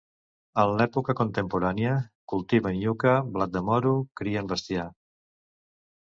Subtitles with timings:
[0.61, 1.91] En l'època contemporània,
[2.33, 3.91] cultiven iuca, blat de moro,
[4.23, 4.87] crien bestiar.